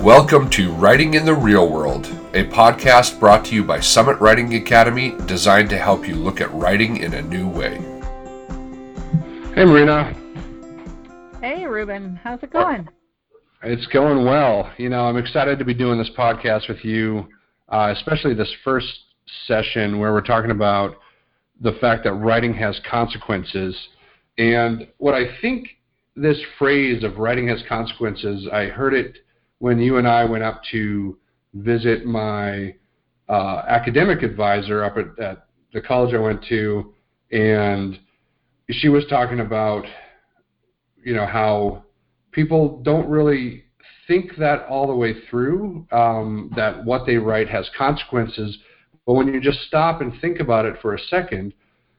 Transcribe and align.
Welcome 0.00 0.50
to 0.50 0.72
Writing 0.72 1.14
in 1.14 1.24
the 1.24 1.34
Real 1.34 1.72
World, 1.72 2.06
a 2.34 2.44
podcast 2.44 3.18
brought 3.18 3.46
to 3.46 3.54
you 3.54 3.64
by 3.64 3.80
Summit 3.80 4.20
Writing 4.20 4.54
Academy, 4.54 5.14
designed 5.26 5.70
to 5.70 5.78
help 5.78 6.06
you 6.06 6.14
look 6.14 6.40
at 6.40 6.52
writing 6.52 6.98
in 6.98 7.14
a 7.14 7.22
new 7.22 7.48
way. 7.48 7.78
Hey, 9.54 9.64
Marina. 9.64 10.14
Hey, 11.40 11.64
Ruben. 11.64 12.20
How's 12.22 12.42
it 12.42 12.52
going? 12.52 12.86
It's 13.62 13.86
going 13.86 14.26
well. 14.26 14.70
You 14.76 14.90
know, 14.90 15.06
I'm 15.06 15.16
excited 15.16 15.58
to 15.58 15.64
be 15.64 15.74
doing 15.74 15.98
this 15.98 16.10
podcast 16.16 16.68
with 16.68 16.84
you, 16.84 17.26
uh, 17.70 17.92
especially 17.96 18.34
this 18.34 18.52
first 18.62 18.86
session 19.46 19.98
where 19.98 20.12
we're 20.12 20.20
talking 20.20 20.50
about 20.50 20.98
the 21.62 21.72
fact 21.80 22.04
that 22.04 22.12
writing 22.12 22.52
has 22.54 22.78
consequences. 22.88 23.74
And 24.36 24.86
what 24.98 25.14
I 25.14 25.40
think 25.40 25.68
this 26.14 26.38
phrase 26.58 27.02
of 27.02 27.16
writing 27.16 27.48
has 27.48 27.62
consequences, 27.66 28.46
I 28.52 28.66
heard 28.66 28.92
it 28.92 29.16
when 29.58 29.78
you 29.78 29.96
and 29.98 30.06
I 30.06 30.24
went 30.24 30.44
up 30.44 30.62
to 30.72 31.18
visit 31.54 32.04
my 32.04 32.74
uh, 33.28 33.62
academic 33.68 34.22
advisor 34.22 34.84
up 34.84 34.96
at, 34.96 35.18
at 35.18 35.46
the 35.72 35.80
college 35.80 36.14
I 36.14 36.18
went 36.18 36.44
to, 36.48 36.94
and 37.32 37.98
she 38.70 38.88
was 38.88 39.04
talking 39.08 39.40
about, 39.40 39.84
you 41.02 41.14
know, 41.14 41.26
how 41.26 41.84
people 42.32 42.80
don't 42.82 43.08
really 43.08 43.64
think 44.06 44.36
that 44.36 44.66
all 44.68 44.86
the 44.86 44.94
way 44.94 45.14
through, 45.28 45.86
um, 45.90 46.52
that 46.54 46.84
what 46.84 47.06
they 47.06 47.16
write 47.16 47.48
has 47.48 47.68
consequences. 47.76 48.58
But 49.06 49.14
when 49.14 49.32
you 49.32 49.40
just 49.40 49.60
stop 49.62 50.00
and 50.00 50.12
think 50.20 50.40
about 50.40 50.64
it 50.64 50.76
for 50.80 50.94
a 50.94 50.98
second, 50.98 51.54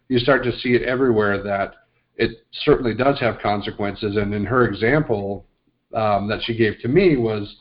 you 0.08 0.20
start 0.20 0.44
to 0.44 0.58
see 0.60 0.70
it 0.70 0.84
everywhere 0.84 1.42
that 1.44 1.74
it 2.16 2.46
certainly 2.64 2.94
does 2.94 3.20
have 3.20 3.40
consequences. 3.40 4.16
And 4.16 4.34
in 4.34 4.46
her 4.46 4.68
example, 4.68 5.46
um, 5.94 6.28
that 6.28 6.40
she 6.44 6.56
gave 6.56 6.80
to 6.82 6.88
me 6.88 7.18
was 7.18 7.56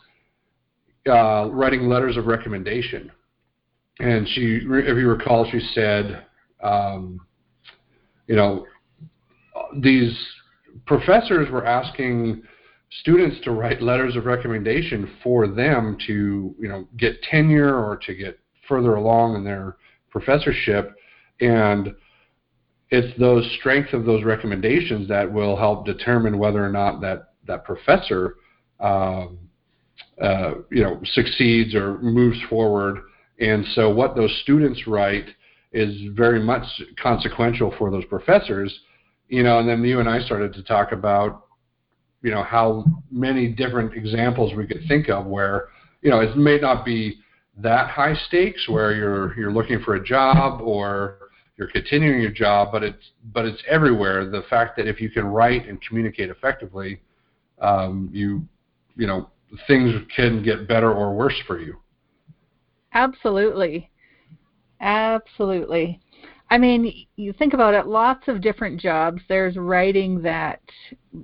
uh, 1.08 1.48
writing 1.50 1.88
letters 1.88 2.16
of 2.16 2.26
recommendation. 2.26 3.10
And 3.98 4.28
she, 4.28 4.60
if 4.62 4.96
you 4.96 5.08
recall, 5.08 5.48
she 5.50 5.60
said, 5.72 6.26
um, 6.62 7.20
you 8.26 8.36
know, 8.36 8.66
these 9.80 10.16
professors 10.86 11.50
were 11.50 11.64
asking 11.64 12.42
students 13.00 13.36
to 13.44 13.52
write 13.52 13.82
letters 13.82 14.16
of 14.16 14.26
recommendation 14.26 15.10
for 15.22 15.48
them 15.48 15.96
to, 16.06 16.54
you 16.58 16.68
know, 16.68 16.86
get 16.96 17.22
tenure 17.22 17.74
or 17.74 17.96
to 18.06 18.14
get 18.14 18.38
further 18.68 18.96
along 18.96 19.36
in 19.36 19.44
their 19.44 19.76
professorship. 20.10 20.94
And 21.40 21.94
it's 22.90 23.18
those 23.18 23.48
strength 23.58 23.92
of 23.92 24.04
those 24.04 24.24
recommendations 24.24 25.08
that 25.08 25.30
will 25.30 25.56
help 25.56 25.86
determine 25.86 26.38
whether 26.38 26.64
or 26.64 26.70
not 26.70 27.00
that 27.00 27.32
that 27.46 27.64
professor 27.64 28.36
um, 28.80 29.38
uh, 30.20 30.54
you 30.70 30.82
know 30.82 31.00
succeeds 31.12 31.74
or 31.74 31.98
moves 31.98 32.38
forward. 32.48 32.98
And 33.38 33.64
so 33.74 33.92
what 33.92 34.16
those 34.16 34.34
students 34.42 34.86
write 34.86 35.26
is 35.72 35.94
very 36.14 36.40
much 36.40 36.64
consequential 37.02 37.74
for 37.78 37.90
those 37.90 38.04
professors. 38.06 38.74
You 39.28 39.42
know, 39.42 39.58
and 39.58 39.68
then 39.68 39.82
you 39.84 40.00
and 40.00 40.08
I 40.08 40.20
started 40.20 40.54
to 40.54 40.62
talk 40.62 40.92
about 40.92 41.46
you 42.22 42.30
know 42.30 42.42
how 42.42 42.84
many 43.10 43.48
different 43.48 43.94
examples 43.94 44.54
we 44.54 44.66
could 44.66 44.82
think 44.88 45.08
of 45.08 45.26
where 45.26 45.68
you 46.02 46.10
know 46.10 46.20
it 46.20 46.36
may 46.36 46.58
not 46.58 46.84
be 46.84 47.18
that 47.58 47.88
high 47.88 48.14
stakes 48.26 48.68
where 48.68 48.92
you're 48.92 49.38
you're 49.38 49.52
looking 49.52 49.80
for 49.82 49.94
a 49.94 50.04
job 50.04 50.60
or 50.60 51.18
you're 51.56 51.68
continuing 51.68 52.20
your 52.20 52.30
job, 52.30 52.68
but 52.70 52.82
it's 52.82 53.12
but 53.32 53.44
it's 53.44 53.62
everywhere. 53.68 54.28
The 54.28 54.42
fact 54.48 54.76
that 54.76 54.86
if 54.86 55.00
you 55.00 55.10
can 55.10 55.26
write 55.26 55.66
and 55.66 55.80
communicate 55.82 56.28
effectively, 56.28 57.00
um, 57.60 58.08
you 58.12 58.46
you 58.96 59.06
know 59.06 59.30
things 59.66 59.94
can 60.14 60.42
get 60.42 60.68
better 60.68 60.92
or 60.92 61.14
worse 61.14 61.40
for 61.46 61.60
you. 61.60 61.76
Absolutely, 62.92 63.90
absolutely. 64.80 66.00
I 66.48 66.58
mean, 66.58 67.06
you 67.16 67.32
think 67.32 67.54
about 67.54 67.74
it. 67.74 67.86
Lots 67.86 68.28
of 68.28 68.40
different 68.40 68.80
jobs. 68.80 69.20
There's 69.28 69.56
writing 69.56 70.22
that 70.22 70.60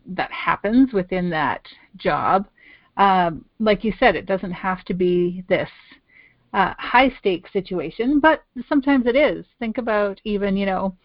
that 0.06 0.32
happens 0.32 0.92
within 0.92 1.30
that 1.30 1.64
job. 1.96 2.48
Um, 2.96 3.44
like 3.58 3.84
you 3.84 3.92
said, 3.98 4.16
it 4.16 4.26
doesn't 4.26 4.52
have 4.52 4.84
to 4.84 4.94
be 4.94 5.44
this 5.48 5.70
uh, 6.52 6.74
high 6.78 7.12
stakes 7.18 7.52
situation, 7.52 8.20
but 8.20 8.44
sometimes 8.68 9.06
it 9.06 9.16
is. 9.16 9.46
Think 9.58 9.78
about 9.78 10.20
even, 10.24 10.56
you 10.56 10.66
know, 10.66 10.96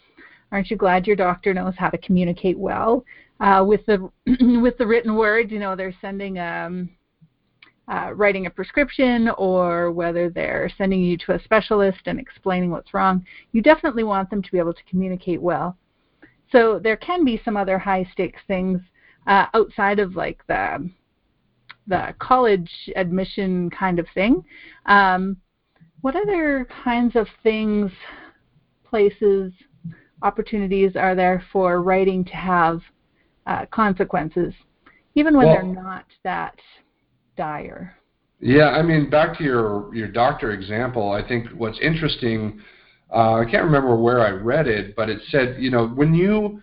aren't 0.52 0.70
you 0.70 0.78
glad 0.78 1.08
your 1.08 1.16
doctor 1.16 1.54
knows 1.54 1.76
how 1.78 1.90
to 1.90 1.98
communicate 1.98 2.58
well 2.58 3.06
uh, 3.40 3.64
with 3.66 3.86
the 3.86 4.10
with 4.62 4.78
the 4.78 4.88
written 4.88 5.16
word? 5.16 5.52
You 5.52 5.60
know, 5.60 5.76
they're 5.76 5.96
sending 6.02 6.40
um, 6.40 6.90
uh, 7.88 8.12
writing 8.14 8.46
a 8.46 8.50
prescription 8.50 9.30
or 9.38 9.92
whether 9.92 10.30
they're 10.30 10.70
sending 10.78 11.02
you 11.02 11.18
to 11.18 11.34
a 11.34 11.44
specialist 11.44 12.00
and 12.06 12.20
explaining 12.20 12.72
what's 12.72 12.94
wrong. 12.94 13.26
You 13.52 13.62
definitely 13.62 14.04
want 14.04 14.30
them 14.30 14.42
to 14.42 14.52
be 14.52 14.60
able 14.60 14.74
to 14.74 14.84
communicate 14.90 15.42
well. 15.42 15.78
So 16.52 16.80
there 16.80 16.98
can 16.98 17.24
be 17.24 17.42
some 17.44 17.58
other 17.58 17.78
high 17.78 18.08
stakes 18.12 18.42
things 18.48 18.80
uh, 19.28 19.48
outside 19.54 20.00
of 20.00 20.16
like 20.16 20.46
the 20.48 20.90
the 21.88 22.14
college 22.20 22.70
admission 22.96 23.70
kind 23.70 23.98
of 24.00 24.08
thing. 24.14 24.44
Um, 24.88 25.38
what 26.02 26.16
other 26.16 26.68
kinds 26.84 27.16
of 27.16 27.28
things, 27.44 27.92
places, 28.84 29.54
opportunities 30.22 30.96
are 30.96 31.16
there 31.16 31.44
for 31.52 31.82
writing 31.82 32.26
to 32.26 32.34
have 32.34 32.82
uh, 33.48 33.66
consequences, 33.72 34.54
even 35.16 35.36
when 35.36 35.48
well, 35.48 35.56
they're 35.56 35.64
not 35.64 36.06
that 36.24 36.60
dire? 37.36 37.96
Yeah, 38.40 38.70
I 38.70 38.84
mean, 38.84 39.10
back 39.10 39.38
to 39.38 39.44
your 39.44 39.94
your 39.96 40.08
doctor 40.08 40.52
example, 40.52 41.12
I 41.12 41.28
think 41.28 41.48
what's 41.52 41.80
interesting. 41.80 42.62
Uh, 43.12 43.36
I 43.36 43.46
can't 43.46 43.64
remember 43.64 43.96
where 43.96 44.22
I 44.22 44.30
read 44.30 44.68
it, 44.68 44.96
but 44.96 45.10
it 45.10 45.22
said, 45.30 45.56
you 45.60 45.72
know, 45.72 45.88
when 45.88 46.14
you 46.14 46.62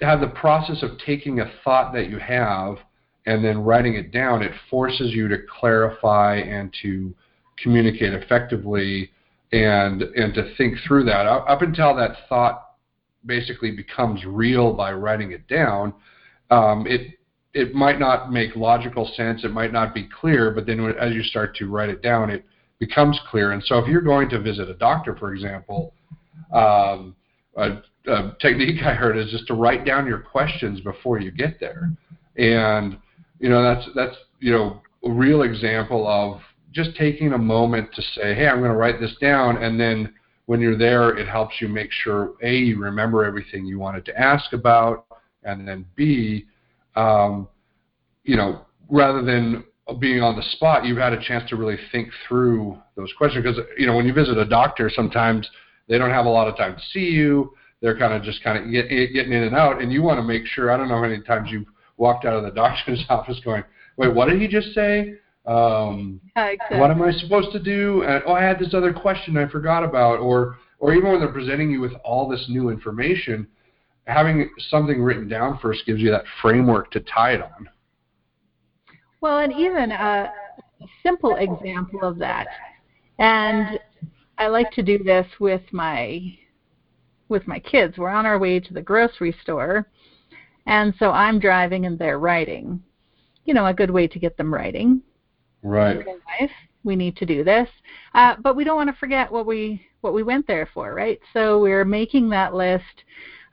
have 0.00 0.20
the 0.20 0.28
process 0.28 0.82
of 0.82 0.90
taking 1.04 1.40
a 1.40 1.52
thought 1.64 1.92
that 1.92 2.08
you 2.08 2.18
have 2.18 2.76
and 3.26 3.44
then 3.44 3.62
writing 3.62 3.94
it 3.94 4.12
down, 4.12 4.42
it 4.42 4.52
forces 4.70 5.12
you 5.12 5.28
to 5.28 5.38
clarify 5.60 6.36
and 6.36 6.74
to 6.82 7.12
communicate 7.62 8.14
effectively 8.14 9.10
and 9.52 10.02
and 10.02 10.32
to 10.34 10.54
think 10.56 10.78
through 10.86 11.04
that. 11.04 11.26
Up 11.26 11.62
until 11.62 11.94
that 11.96 12.16
thought 12.28 12.71
basically 13.26 13.70
becomes 13.70 14.24
real 14.24 14.72
by 14.72 14.92
writing 14.92 15.32
it 15.32 15.46
down, 15.48 15.94
um, 16.50 16.86
it 16.86 17.18
it 17.54 17.74
might 17.74 17.98
not 17.98 18.32
make 18.32 18.56
logical 18.56 19.10
sense. 19.14 19.44
It 19.44 19.52
might 19.52 19.72
not 19.72 19.94
be 19.94 20.08
clear, 20.08 20.50
but 20.50 20.66
then 20.66 20.94
as 20.98 21.12
you 21.12 21.22
start 21.22 21.54
to 21.56 21.68
write 21.68 21.90
it 21.90 22.02
down, 22.02 22.30
it 22.30 22.44
becomes 22.78 23.20
clear. 23.30 23.52
And 23.52 23.62
so, 23.64 23.78
if 23.78 23.86
you're 23.88 24.00
going 24.00 24.28
to 24.30 24.40
visit 24.40 24.68
a 24.68 24.74
doctor, 24.74 25.14
for 25.16 25.34
example, 25.34 25.92
um, 26.52 27.14
a, 27.56 27.82
a 28.06 28.36
technique 28.40 28.82
I 28.82 28.94
heard 28.94 29.18
is 29.18 29.30
just 29.30 29.46
to 29.48 29.54
write 29.54 29.84
down 29.84 30.06
your 30.06 30.18
questions 30.18 30.80
before 30.80 31.20
you 31.20 31.30
get 31.30 31.60
there, 31.60 31.90
and 32.36 32.96
you 33.38 33.48
know 33.48 33.62
that's 33.62 33.88
that's 33.94 34.16
you 34.40 34.52
know 34.52 34.80
a 35.04 35.10
real 35.10 35.42
example 35.42 36.06
of 36.06 36.40
just 36.72 36.96
taking 36.96 37.34
a 37.34 37.38
moment 37.38 37.92
to 37.94 38.02
say, 38.02 38.34
hey, 38.34 38.46
I'm 38.46 38.60
going 38.60 38.70
to 38.70 38.76
write 38.76 38.98
this 38.98 39.14
down, 39.20 39.62
and 39.62 39.78
then 39.78 40.14
when 40.46 40.60
you're 40.60 40.78
there, 40.78 41.16
it 41.16 41.28
helps 41.28 41.54
you 41.60 41.68
make 41.68 41.90
sure 41.92 42.34
a 42.42 42.54
you 42.54 42.80
remember 42.80 43.24
everything 43.24 43.64
you 43.64 43.78
wanted 43.78 44.04
to 44.06 44.18
ask 44.18 44.52
about, 44.52 45.06
and 45.44 45.66
then 45.66 45.84
b, 45.96 46.46
um, 46.96 47.48
you 48.24 48.36
know, 48.36 48.66
rather 48.90 49.22
than 49.22 49.64
being 49.98 50.22
on 50.22 50.36
the 50.36 50.42
spot, 50.52 50.84
you've 50.84 50.98
had 50.98 51.12
a 51.12 51.22
chance 51.22 51.48
to 51.50 51.56
really 51.56 51.76
think 51.90 52.08
through 52.26 52.78
those 52.96 53.12
questions 53.18 53.44
because 53.44 53.60
you 53.78 53.86
know 53.86 53.96
when 53.96 54.06
you 54.06 54.12
visit 54.12 54.36
a 54.38 54.44
doctor, 54.44 54.90
sometimes 54.94 55.48
they 55.88 55.98
don't 55.98 56.10
have 56.10 56.26
a 56.26 56.30
lot 56.30 56.48
of 56.48 56.56
time 56.56 56.74
to 56.74 56.82
see 56.92 57.10
you. 57.10 57.54
They're 57.80 57.98
kind 57.98 58.12
of 58.12 58.22
just 58.22 58.42
kind 58.44 58.58
of 58.58 58.70
get, 58.70 58.88
getting 58.88 59.32
in 59.32 59.42
and 59.42 59.56
out, 59.56 59.82
and 59.82 59.92
you 59.92 60.02
want 60.02 60.18
to 60.18 60.22
make 60.22 60.46
sure. 60.46 60.70
I 60.70 60.76
don't 60.76 60.88
know 60.88 60.96
how 60.96 61.02
many 61.02 61.20
times 61.22 61.50
you've 61.50 61.66
walked 61.96 62.24
out 62.24 62.34
of 62.34 62.44
the 62.44 62.50
doctor's 62.54 63.04
office 63.08 63.40
going, 63.44 63.64
"Wait, 63.96 64.14
what 64.14 64.28
did 64.28 64.40
he 64.40 64.48
just 64.48 64.72
say? 64.74 65.14
Um, 65.44 66.20
yeah, 66.36 66.46
exactly. 66.46 66.78
What 66.78 66.90
am 66.90 67.02
I 67.02 67.10
supposed 67.12 67.52
to 67.52 67.58
do? 67.58 68.02
And, 68.02 68.22
oh, 68.26 68.32
I 68.32 68.42
had 68.42 68.58
this 68.58 68.74
other 68.74 68.92
question 68.92 69.36
I 69.36 69.48
forgot 69.48 69.82
about, 69.82 70.20
or 70.20 70.56
or 70.78 70.94
even 70.94 71.10
when 71.10 71.20
they're 71.20 71.32
presenting 71.32 71.70
you 71.70 71.80
with 71.80 71.92
all 72.04 72.28
this 72.28 72.46
new 72.48 72.68
information, 72.68 73.46
having 74.06 74.50
something 74.68 75.00
written 75.02 75.28
down 75.28 75.58
first 75.60 75.86
gives 75.86 76.00
you 76.00 76.10
that 76.10 76.24
framework 76.40 76.90
to 76.90 77.00
tie 77.00 77.32
it 77.32 77.40
on. 77.40 77.68
Well, 79.20 79.38
and 79.38 79.52
even 79.52 79.92
a 79.92 80.32
simple 81.02 81.36
example 81.36 82.02
of 82.02 82.18
that, 82.18 82.48
and 83.18 83.78
I 84.38 84.48
like 84.48 84.70
to 84.72 84.82
do 84.82 84.98
this 84.98 85.26
with 85.38 85.62
my 85.72 86.36
with 87.28 87.46
my 87.46 87.58
kids. 87.58 87.96
We're 87.96 88.10
on 88.10 88.26
our 88.26 88.38
way 88.38 88.60
to 88.60 88.74
the 88.74 88.82
grocery 88.82 89.34
store, 89.42 89.88
and 90.66 90.94
so 90.98 91.10
I'm 91.10 91.38
driving 91.38 91.86
and 91.86 91.98
they're 91.98 92.18
writing. 92.18 92.82
You 93.44 93.54
know, 93.54 93.66
a 93.66 93.74
good 93.74 93.90
way 93.90 94.06
to 94.06 94.18
get 94.18 94.36
them 94.36 94.52
writing. 94.52 95.02
Right. 95.62 96.04
Life, 96.06 96.50
we 96.84 96.96
need 96.96 97.16
to 97.16 97.26
do 97.26 97.44
this, 97.44 97.68
uh, 98.14 98.34
but 98.42 98.56
we 98.56 98.64
don't 98.64 98.76
want 98.76 98.90
to 98.90 98.98
forget 98.98 99.30
what 99.30 99.46
we 99.46 99.86
what 100.00 100.14
we 100.14 100.24
went 100.24 100.46
there 100.48 100.68
for, 100.74 100.94
right? 100.94 101.20
So 101.32 101.60
we're 101.60 101.84
making 101.84 102.28
that 102.30 102.54
list. 102.54 103.04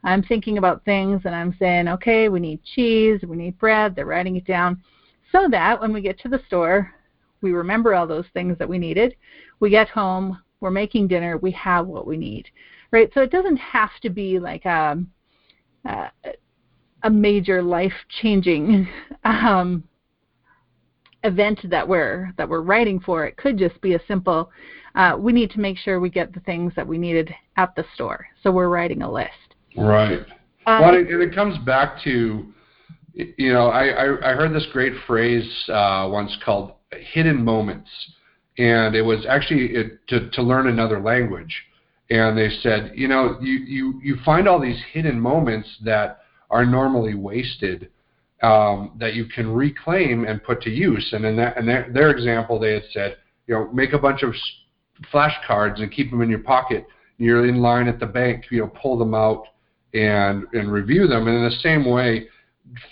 I'm 0.02 0.22
thinking 0.22 0.58
about 0.58 0.84
things 0.84 1.22
and 1.24 1.34
I'm 1.34 1.54
saying, 1.58 1.86
okay, 1.86 2.28
we 2.28 2.40
need 2.40 2.64
cheese, 2.74 3.20
we 3.26 3.36
need 3.36 3.58
bread. 3.58 3.94
They're 3.94 4.06
writing 4.06 4.36
it 4.36 4.46
down, 4.46 4.82
so 5.30 5.46
that 5.50 5.80
when 5.80 5.92
we 5.92 6.00
get 6.00 6.18
to 6.20 6.28
the 6.28 6.42
store, 6.46 6.92
we 7.40 7.52
remember 7.52 7.94
all 7.94 8.06
those 8.06 8.26
things 8.34 8.58
that 8.58 8.68
we 8.68 8.78
needed. 8.78 9.14
We 9.60 9.70
get 9.70 9.88
home, 9.88 10.38
we're 10.60 10.70
making 10.70 11.08
dinner, 11.08 11.36
we 11.38 11.52
have 11.52 11.86
what 11.86 12.06
we 12.06 12.16
need, 12.16 12.48
right? 12.90 13.10
So 13.14 13.20
it 13.20 13.30
doesn't 13.30 13.58
have 13.58 13.90
to 14.02 14.10
be 14.10 14.38
like 14.40 14.64
a 14.64 14.98
a, 15.84 16.10
a 17.04 17.10
major 17.10 17.62
life 17.62 17.94
changing 18.20 18.88
um, 19.24 19.84
event 21.24 21.60
that 21.64 21.86
we're 21.86 22.32
that 22.36 22.48
we're 22.48 22.62
writing 22.62 23.00
for. 23.00 23.26
It 23.26 23.36
could 23.36 23.58
just 23.58 23.80
be 23.80 23.94
a 23.94 24.00
simple. 24.06 24.50
Uh, 24.94 25.16
we 25.18 25.32
need 25.32 25.50
to 25.50 25.60
make 25.60 25.78
sure 25.78 26.00
we 26.00 26.10
get 26.10 26.32
the 26.32 26.40
things 26.40 26.72
that 26.76 26.86
we 26.86 26.98
needed 26.98 27.32
at 27.56 27.74
the 27.76 27.84
store, 27.94 28.26
so 28.42 28.50
we're 28.50 28.68
writing 28.68 29.02
a 29.02 29.10
list. 29.10 29.30
Right. 29.76 30.20
Um, 30.66 30.80
well, 30.82 30.94
and 30.94 31.08
it 31.08 31.34
comes 31.34 31.58
back 31.58 32.02
to, 32.04 32.46
you 33.14 33.52
know, 33.52 33.68
I 33.68 33.86
I, 33.88 34.32
I 34.32 34.34
heard 34.34 34.54
this 34.54 34.66
great 34.72 34.92
phrase 35.06 35.48
uh, 35.68 36.08
once 36.10 36.36
called 36.44 36.72
hidden 36.90 37.44
moments, 37.44 37.88
and 38.58 38.94
it 38.94 39.02
was 39.02 39.24
actually 39.28 39.66
it, 39.66 40.06
to 40.08 40.30
to 40.30 40.42
learn 40.42 40.66
another 40.68 41.00
language, 41.00 41.54
and 42.10 42.36
they 42.36 42.50
said, 42.62 42.92
you 42.94 43.08
know, 43.08 43.38
you 43.40 43.58
you 43.58 44.00
you 44.02 44.16
find 44.24 44.48
all 44.48 44.60
these 44.60 44.80
hidden 44.92 45.20
moments 45.20 45.68
that 45.84 46.22
are 46.50 46.66
normally 46.66 47.14
wasted 47.14 47.90
um, 48.42 48.92
that 48.98 49.14
you 49.14 49.26
can 49.26 49.50
reclaim 49.52 50.24
and 50.24 50.42
put 50.42 50.62
to 50.62 50.70
use. 50.70 51.10
And 51.12 51.24
in 51.24 51.36
that, 51.36 51.56
in 51.56 51.66
their, 51.66 51.90
their 51.92 52.10
example, 52.10 52.58
they 52.58 52.72
had 52.74 52.84
said, 52.92 53.16
you 53.46 53.54
know, 53.54 53.70
make 53.72 53.92
a 53.92 53.98
bunch 53.98 54.22
of 54.22 54.34
flashcards 55.12 55.80
and 55.80 55.92
keep 55.92 56.10
them 56.10 56.22
in 56.22 56.30
your 56.30 56.40
pocket. 56.40 56.86
You're 57.18 57.46
in 57.46 57.60
line 57.60 57.88
at 57.88 58.00
the 58.00 58.06
bank, 58.06 58.44
you 58.50 58.60
know, 58.60 58.72
pull 58.80 58.98
them 58.98 59.14
out 59.14 59.44
and 59.92 60.46
and 60.52 60.72
review 60.72 61.06
them. 61.06 61.26
And 61.26 61.36
in 61.36 61.44
the 61.44 61.56
same 61.62 61.84
way, 61.84 62.28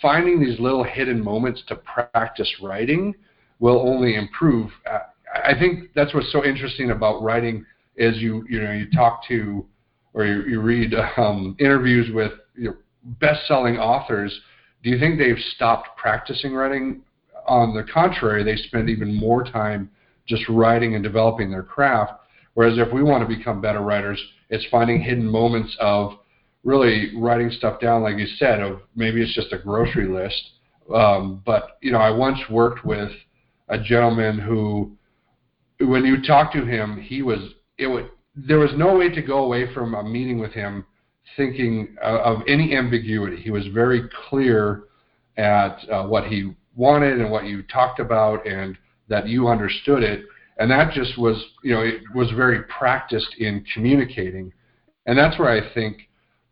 finding 0.03 0.41
these 0.41 0.59
little 0.59 0.85
hidden 0.85 1.23
moments 1.23 1.63
to 1.69 1.77
practice 1.77 2.53
writing 2.63 3.15
will 3.59 3.81
only 3.81 4.17
improve. 4.17 4.71
I 5.45 5.55
think 5.59 5.91
that's 5.95 6.13
what's 6.15 6.31
so 6.33 6.45
interesting 6.45 6.91
about 6.91 7.23
writing 7.23 7.65
is 7.97 8.19
you 8.19 8.45
you 8.49 8.61
know 8.61 8.73
you 8.73 8.91
talk 8.91 9.27
to 9.29 9.65
or 10.15 10.25
you, 10.25 10.43
you 10.43 10.61
read 10.61 10.95
um, 11.17 11.57
interviews 11.59 12.13
with 12.13 12.33
you 12.55 12.71
know, 12.71 12.77
best-selling 13.21 13.79
authors 13.79 14.39
do 14.83 14.91
you 14.91 14.99
think 14.99 15.19
they've 15.19 15.39
stopped 15.55 15.89
practicing 15.97 16.55
writing? 16.55 17.03
On 17.47 17.75
the 17.75 17.85
contrary, 17.85 18.45
they 18.45 18.57
spend 18.57 18.91
even 18.91 19.15
more 19.15 19.43
time 19.43 19.91
just 20.27 20.49
writing 20.49 20.95
and 20.95 21.03
developing 21.03 21.51
their 21.51 21.63
craft. 21.63 22.13
Whereas 22.55 22.79
if 22.79 22.93
we 22.93 23.03
want 23.03 23.27
to 23.29 23.37
become 23.37 23.61
better 23.61 23.81
writers, 23.81 24.23
it's 24.51 24.67
finding 24.71 25.01
hidden 25.01 25.27
moments 25.27 25.77
of 25.81 26.13
really 26.65 27.17
writing 27.17 27.51
stuff 27.51 27.81
down, 27.81 28.03
like 28.03 28.19
you 28.19 28.27
said, 28.37 28.61
of 28.61 28.81
maybe 28.95 29.23
it's 29.23 29.35
just 29.35 29.53
a 29.53 29.59
grocery 29.59 30.09
list. 30.09 30.51
Um, 30.95 31.43
but 31.45 31.79
you 31.81 31.93
know, 31.93 31.99
I 31.99 32.11
once 32.11 32.39
worked 32.51 32.85
with 32.85 33.11
a 33.69 33.79
gentleman 33.79 34.39
who, 34.39 34.93
when 35.81 36.05
you 36.05 36.23
talk 36.23 36.53
to 36.53 36.65
him, 36.65 37.01
he 37.01 37.23
was 37.23 37.41
it 37.79 37.87
would 37.87 38.11
there 38.35 38.59
was 38.59 38.71
no 38.77 38.97
way 38.97 39.09
to 39.09 39.23
go 39.23 39.45
away 39.45 39.73
from 39.73 39.95
a 39.95 40.03
meeting 40.03 40.39
with 40.39 40.53
him 40.53 40.85
thinking 41.37 41.97
of 42.03 42.43
any 42.49 42.77
ambiguity. 42.77 43.41
He 43.41 43.51
was 43.51 43.67
very 43.69 44.09
clear 44.29 44.85
at 45.37 45.79
uh, 45.91 46.07
what 46.07 46.25
he 46.27 46.53
wanted 46.75 47.21
and 47.21 47.31
what 47.31 47.45
you 47.45 47.63
talked 47.63 48.01
about, 48.01 48.47
and 48.47 48.77
that 49.09 49.29
you 49.29 49.49
understood 49.49 50.03
it. 50.03 50.25
And 50.59 50.71
that 50.71 50.93
just 50.93 51.17
was, 51.19 51.43
you 51.63 51.75
know, 51.75 51.83
it 51.83 52.03
was 52.15 52.31
very 52.33 52.63
practiced 52.65 53.35
in 53.39 53.65
communicating. 53.73 54.53
And 55.07 55.17
that's 55.17 55.39
where 55.39 55.51
I 55.51 55.73
think, 55.73 56.09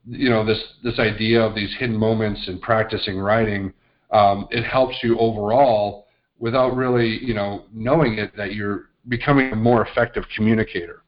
you 0.06 0.30
know, 0.30 0.44
this 0.44 0.62
this 0.84 0.98
idea 0.98 1.40
of 1.40 1.54
these 1.54 1.74
hidden 1.78 1.96
moments 1.96 2.46
and 2.46 2.60
practicing 2.60 3.18
writing, 3.18 3.72
um, 4.12 4.46
it 4.50 4.62
helps 4.62 4.96
you 5.02 5.18
overall 5.18 6.06
without 6.38 6.76
really, 6.76 7.22
you 7.24 7.34
know, 7.34 7.64
knowing 7.72 8.18
it 8.18 8.36
that 8.36 8.54
you're 8.54 8.90
becoming 9.08 9.52
a 9.52 9.56
more 9.56 9.86
effective 9.86 10.24
communicator. 10.34 11.02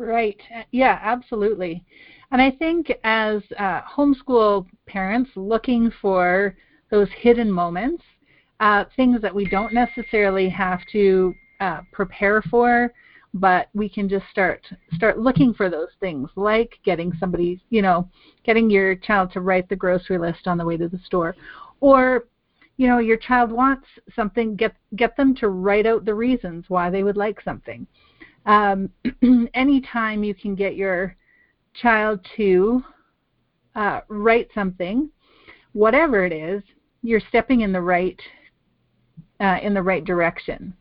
Right. 0.00 0.40
Yeah, 0.72 0.98
absolutely. 1.02 1.84
And 2.32 2.40
I 2.40 2.50
think 2.52 2.90
as 3.04 3.42
uh, 3.58 3.82
homeschool 3.82 4.66
parents 4.86 5.28
looking 5.36 5.92
for 6.00 6.56
those 6.90 7.08
hidden 7.18 7.50
moments, 7.50 8.02
uh, 8.60 8.86
things 8.96 9.20
that 9.20 9.34
we 9.34 9.44
don't 9.44 9.74
necessarily 9.74 10.48
have 10.48 10.80
to 10.92 11.34
uh, 11.60 11.80
prepare 11.92 12.40
for, 12.40 12.90
but 13.34 13.68
we 13.74 13.90
can 13.90 14.08
just 14.08 14.24
start 14.30 14.66
start 14.94 15.18
looking 15.18 15.52
for 15.52 15.68
those 15.68 15.90
things, 16.00 16.30
like 16.34 16.78
getting 16.82 17.12
somebody, 17.20 17.60
you 17.68 17.82
know, 17.82 18.08
getting 18.42 18.70
your 18.70 18.94
child 18.94 19.30
to 19.32 19.42
write 19.42 19.68
the 19.68 19.76
grocery 19.76 20.16
list 20.16 20.46
on 20.46 20.56
the 20.56 20.64
way 20.64 20.78
to 20.78 20.88
the 20.88 20.98
store, 21.04 21.36
or 21.80 22.24
you 22.78 22.88
know, 22.88 22.98
your 23.00 23.18
child 23.18 23.52
wants 23.52 23.86
something, 24.16 24.56
get 24.56 24.74
get 24.96 25.14
them 25.18 25.34
to 25.36 25.48
write 25.50 25.84
out 25.84 26.06
the 26.06 26.14
reasons 26.14 26.64
why 26.68 26.88
they 26.88 27.02
would 27.02 27.18
like 27.18 27.38
something 27.42 27.86
um, 28.46 28.90
anytime 29.54 30.24
you 30.24 30.34
can 30.34 30.54
get 30.54 30.76
your 30.76 31.16
child 31.74 32.20
to 32.36 32.82
uh, 33.74 34.00
write 34.08 34.48
something, 34.54 35.10
whatever 35.72 36.24
it 36.24 36.32
is, 36.32 36.62
you're 37.02 37.22
stepping 37.28 37.60
in 37.62 37.72
the 37.72 37.80
right 37.80 38.20
uh, 39.40 39.58
in 39.62 39.72
the 39.72 39.82
right 39.82 40.04
direction, 40.04 40.74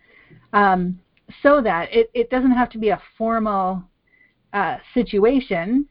um, 0.51 0.99
so 1.41 1.61
that 1.61 1.93
it, 1.93 2.09
it 2.13 2.29
doesn't 2.29 2.51
have 2.51 2.69
to 2.69 2.77
be 2.77 2.89
a 2.89 3.01
formal 3.17 3.81
uh, 4.51 4.77
situation. 4.93 5.87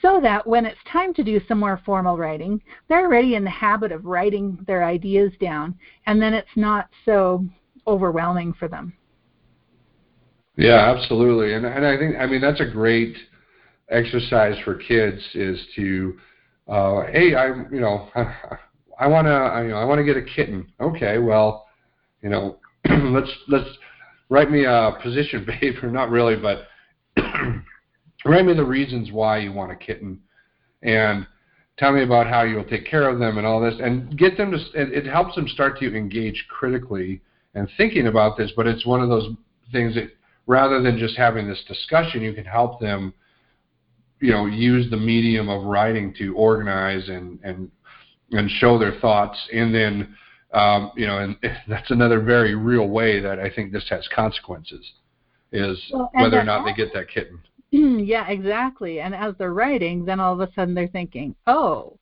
So 0.00 0.18
that 0.20 0.44
when 0.44 0.66
it's 0.66 0.80
time 0.90 1.14
to 1.14 1.22
do 1.22 1.40
some 1.46 1.60
more 1.60 1.80
formal 1.86 2.16
writing, 2.16 2.60
they're 2.88 3.06
already 3.06 3.36
in 3.36 3.44
the 3.44 3.50
habit 3.50 3.92
of 3.92 4.04
writing 4.04 4.58
their 4.66 4.82
ideas 4.82 5.30
down, 5.40 5.78
and 6.06 6.20
then 6.20 6.34
it's 6.34 6.56
not 6.56 6.88
so 7.04 7.46
overwhelming 7.86 8.52
for 8.52 8.66
them. 8.66 8.94
Yeah, 10.56 10.94
absolutely. 10.94 11.54
And 11.54 11.64
and 11.64 11.86
I 11.86 11.96
think 11.96 12.16
I 12.16 12.26
mean 12.26 12.40
that's 12.40 12.60
a 12.60 12.66
great 12.66 13.16
exercise 13.90 14.56
for 14.64 14.74
kids 14.74 15.20
is 15.34 15.58
to 15.76 16.18
uh, 16.68 17.02
hey, 17.12 17.34
I'm 17.34 17.68
you 17.72 17.80
know 17.80 18.08
I 18.98 19.06
want 19.06 19.26
to 19.26 19.32
I, 19.32 19.62
you 19.62 19.70
know 19.70 19.76
I 19.76 19.84
want 19.84 19.98
to 19.98 20.04
get 20.04 20.16
a 20.16 20.22
kitten. 20.22 20.66
Okay, 20.80 21.18
well, 21.18 21.66
you 22.22 22.28
know, 22.28 22.58
let's 22.88 23.30
let's 23.48 23.68
write 24.28 24.50
me 24.50 24.64
a 24.64 24.96
position 25.02 25.44
paper, 25.60 25.90
not 25.90 26.10
really, 26.10 26.36
but 26.36 26.68
write 28.24 28.44
me 28.44 28.54
the 28.54 28.64
reasons 28.64 29.10
why 29.10 29.38
you 29.38 29.52
want 29.52 29.72
a 29.72 29.76
kitten 29.76 30.20
and 30.82 31.26
tell 31.78 31.92
me 31.92 32.02
about 32.02 32.26
how 32.26 32.42
you'll 32.42 32.64
take 32.64 32.86
care 32.86 33.08
of 33.08 33.18
them 33.18 33.38
and 33.38 33.46
all 33.46 33.60
this 33.60 33.74
and 33.82 34.16
get 34.18 34.36
them 34.36 34.50
to 34.50 34.56
it, 34.74 34.92
it 34.92 35.06
helps 35.06 35.34
them 35.34 35.48
start 35.48 35.78
to 35.78 35.96
engage 35.96 36.46
critically 36.48 37.20
and 37.54 37.68
thinking 37.76 38.08
about 38.08 38.36
this 38.36 38.50
but 38.56 38.66
it's 38.66 38.84
one 38.84 39.00
of 39.00 39.08
those 39.08 39.30
things 39.70 39.94
that 39.94 40.10
rather 40.46 40.82
than 40.82 40.98
just 40.98 41.16
having 41.16 41.48
this 41.48 41.62
discussion, 41.66 42.22
you 42.22 42.32
can 42.32 42.44
help 42.44 42.80
them, 42.80 43.14
you 44.20 44.30
know, 44.30 44.46
use 44.46 44.90
the 44.90 44.96
medium 44.96 45.48
of 45.48 45.64
writing 45.64 46.14
to 46.18 46.34
organize 46.34 47.08
and 47.08 47.38
and 47.42 47.70
and 48.32 48.50
show 48.50 48.78
their 48.78 48.98
thoughts, 49.00 49.38
and 49.52 49.74
then, 49.74 50.16
um, 50.54 50.90
you 50.96 51.06
know, 51.06 51.18
and 51.18 51.36
that's 51.68 51.90
another 51.90 52.20
very 52.20 52.54
real 52.54 52.88
way 52.88 53.20
that 53.20 53.38
I 53.38 53.50
think 53.50 53.72
this 53.72 53.86
has 53.90 54.08
consequences, 54.14 54.92
is 55.52 55.78
well, 55.92 56.10
whether 56.14 56.40
or 56.40 56.44
not 56.44 56.64
they 56.64 56.72
get 56.72 56.92
that 56.94 57.08
kitten. 57.08 57.40
Yeah, 57.74 58.28
exactly. 58.28 59.00
And 59.00 59.14
as 59.14 59.34
they're 59.38 59.54
writing, 59.54 60.04
then 60.04 60.20
all 60.20 60.34
of 60.34 60.46
a 60.46 60.52
sudden 60.52 60.74
they're 60.74 60.88
thinking, 60.88 61.34
oh, 61.46 61.98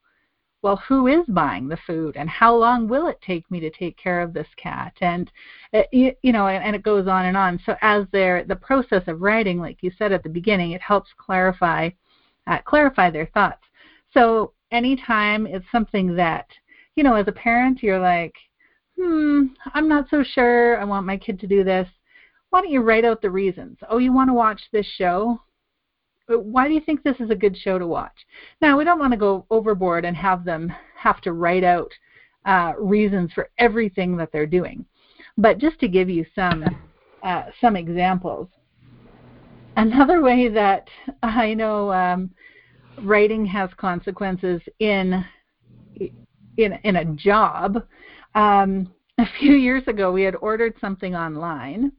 well, 0.63 0.77
who 0.89 1.07
is 1.07 1.25
buying 1.29 1.69
the 1.69 1.79
food 1.87 2.17
and 2.17 2.29
how 2.29 2.55
long 2.55 2.87
will 2.87 3.07
it 3.07 3.21
take 3.23 3.51
me 3.51 3.61
to 3.61 3.71
take 3.71 3.97
care 3.97 4.21
of 4.21 4.33
this 4.33 4.49
cat? 4.57 4.93
And, 5.01 5.31
uh, 5.73 5.83
you, 5.91 6.13
you 6.23 6.33
know, 6.33 6.49
and, 6.49 6.63
and 6.63 6.77
it 6.77 6.83
goes 6.83 7.09
on 7.09 7.27
and 7.27 7.37
on. 7.37 7.61
So 7.65 7.77
as 7.81 8.05
they're, 8.13 8.45
the 8.45 8.57
process 8.57 9.03
of 9.07 9.23
writing, 9.23 9.59
like 9.59 9.83
you 9.83 9.91
said 9.97 10.13
at 10.13 10.23
the 10.23 10.29
beginning, 10.29 10.73
it 10.73 10.83
helps 10.83 11.11
clarify, 11.17 11.91
uh, 12.47 12.59
clarify 12.65 13.11
their 13.11 13.31
thoughts. 13.33 13.63
So 14.13 14.53
anytime 14.71 15.47
it's 15.47 15.67
something 15.73 16.15
that, 16.17 16.47
you 16.95 17.05
know, 17.05 17.15
as 17.15 17.29
a 17.29 17.33
parent, 17.33 17.83
you're 17.83 18.01
like, 18.01 18.35
hmm, 18.99 19.47
I'm 19.73 19.89
not 19.89 20.11
so 20.11 20.23
sure 20.23 20.79
I 20.79 20.85
want 20.85 21.07
my 21.07 21.17
kid 21.17 21.41
to 21.41 21.47
do 21.47 21.65
this. 21.65 21.89
Why 22.51 22.61
don't 22.61 22.71
you 22.71 22.83
write 22.83 23.05
out 23.05 23.23
the 23.23 23.31
reasons? 23.31 23.79
Oh, 23.89 23.99
you 23.99 24.13
want 24.13 24.29
to 24.29 24.35
watch 24.35 24.61
this 24.73 24.87
show? 24.87 25.41
Why 26.39 26.69
do 26.69 26.75
you 26.75 26.81
think 26.81 27.03
this 27.03 27.21
is 27.21 27.31
a 27.31 27.35
good 27.35 27.57
show 27.57 27.79
to 27.79 27.87
watch? 27.87 28.27
Now, 28.61 28.79
we 28.79 28.85
don't 28.85 28.99
want 28.99 29.13
to 29.13 29.19
go 29.19 29.47
overboard 29.51 30.05
and 30.05 30.17
have 30.17 30.45
them 30.45 30.73
have 30.97 31.21
to 31.23 31.33
write 31.33 31.65
out 31.65 31.91
uh, 32.45 32.73
reasons 32.79 33.33
for 33.33 33.51
everything 33.59 34.17
that 34.17 34.31
they're 34.33 34.47
doing. 34.47 34.85
But 35.37 35.59
just 35.59 35.79
to 35.81 35.89
give 35.89 36.09
you 36.09 36.25
some 36.35 36.65
uh, 37.23 37.45
some 37.61 37.77
examples, 37.77 38.49
another 39.77 40.23
way 40.23 40.49
that 40.49 40.89
I 41.23 41.55
know 41.55 41.93
um, 41.93 42.31
writing 43.03 43.45
has 43.47 43.71
consequences 43.77 44.61
in 44.79 45.25
in 46.57 46.73
in 46.85 46.97
a 46.97 47.05
job. 47.05 47.85
Um, 48.35 48.93
a 49.19 49.27
few 49.39 49.55
years 49.55 49.83
ago, 49.87 50.13
we 50.13 50.23
had 50.23 50.37
ordered 50.37 50.75
something 50.81 51.15
online, 51.15 51.93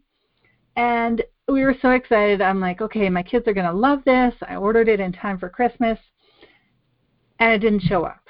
and 0.75 1.21
we 1.51 1.63
were 1.63 1.75
so 1.81 1.91
excited. 1.91 2.41
I'm 2.41 2.59
like, 2.59 2.81
okay, 2.81 3.09
my 3.09 3.23
kids 3.23 3.47
are 3.47 3.53
going 3.53 3.67
to 3.67 3.73
love 3.73 4.03
this. 4.05 4.33
I 4.47 4.55
ordered 4.55 4.87
it 4.87 4.99
in 4.99 5.11
time 5.11 5.37
for 5.37 5.49
Christmas, 5.49 5.99
and 7.39 7.51
it 7.51 7.59
didn't 7.59 7.81
show 7.83 8.03
up. 8.03 8.21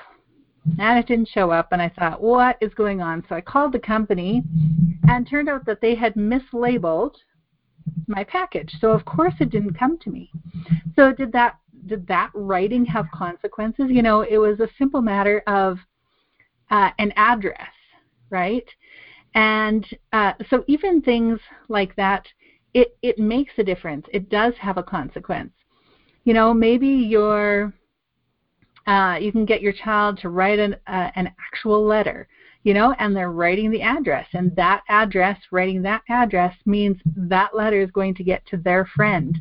and 0.80 1.00
it 1.00 1.08
didn't 1.08 1.28
show 1.28 1.52
up 1.52 1.70
and 1.72 1.82
i 1.82 1.90
thought 1.90 2.22
what 2.22 2.58
is 2.62 2.74
going 2.76 3.02
on 3.02 3.24
so 3.28 3.36
i 3.36 3.42
called 3.42 3.72
the 3.72 3.80
company 3.80 4.44
and 5.08 5.28
turned 5.28 5.50
out 5.50 5.66
that 5.66 5.82
they 5.82 5.96
had 5.96 6.14
mislabeled 6.14 7.16
my 8.08 8.24
package 8.24 8.72
so 8.80 8.92
of 8.92 9.04
course 9.06 9.34
it 9.40 9.50
didn't 9.50 9.74
come 9.74 9.98
to 9.98 10.10
me 10.10 10.32
so 10.96 11.12
did 11.12 11.32
that 11.32 11.58
did 11.88 12.06
that 12.08 12.30
writing 12.36 12.86
have 12.86 13.06
consequences 13.12 13.86
you 13.90 14.02
know 14.04 14.22
it 14.22 14.38
was 14.38 14.60
a 14.60 14.70
simple 14.78 15.02
matter 15.02 15.42
of 15.48 15.80
uh, 16.70 16.92
an 17.00 17.12
address 17.16 17.74
right 18.30 18.70
and 19.34 19.86
uh, 20.14 20.34
so 20.50 20.64
even 20.68 21.02
things 21.02 21.40
like 21.70 21.96
that 21.96 22.28
it 22.74 22.98
it 23.02 23.20
makes 23.20 23.54
a 23.58 23.64
difference 23.64 24.06
it 24.12 24.30
does 24.30 24.54
have 24.60 24.78
a 24.78 24.84
consequence 24.84 25.52
you 26.24 26.34
know 26.34 26.54
maybe 26.54 26.88
you're 26.88 27.74
uh, 28.88 29.18
you 29.20 29.32
can 29.32 29.46
get 29.46 29.62
your 29.62 29.74
child 29.74 30.18
to 30.20 30.30
write 30.30 30.60
an, 30.60 30.76
uh, 30.88 31.12
an 31.16 31.32
actual 31.48 31.86
letter, 31.86 32.28
you 32.64 32.74
know, 32.74 32.94
and 33.00 33.16
they're 33.16 33.32
writing 33.32 33.70
the 33.70 33.82
address. 33.82 34.28
And 34.34 34.56
that 34.56 34.82
address, 34.90 35.38
writing 35.52 35.82
that 35.84 36.02
address, 36.10 36.56
means 36.66 36.98
that 37.16 37.56
letter 37.56 37.82
is 37.82 37.92
going 37.92 38.16
to 38.16 38.24
get 38.24 38.46
to 38.48 38.58
their 38.58 38.86
friend. 38.86 39.38